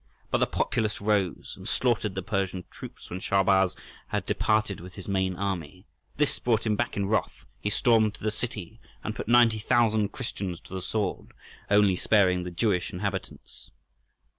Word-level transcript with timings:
But 0.31 0.39
the 0.39 0.47
populace 0.47 0.99
rose 0.99 1.53
and 1.55 1.67
slaughtered 1.67 2.15
the 2.15 2.23
Persian 2.23 2.63
troops 2.71 3.11
when 3.11 3.19
Shahrbarz 3.19 3.75
had 4.07 4.25
departed 4.25 4.79
with 4.79 4.95
his 4.95 5.07
main 5.07 5.35
army. 5.35 5.85
This 6.17 6.39
brought 6.39 6.65
him 6.65 6.75
back 6.75 6.97
in 6.97 7.05
wrath: 7.07 7.45
he 7.59 7.69
stormed 7.69 8.17
the 8.19 8.31
city 8.31 8.79
and 9.03 9.15
put 9.15 9.27
90,000 9.27 10.11
Christians 10.11 10.59
to 10.61 10.73
the 10.73 10.81
sword, 10.81 11.33
only 11.69 11.95
sparing 11.95 12.41
the 12.41 12.49
Jewish 12.49 12.91
inhabitants. 12.91 13.69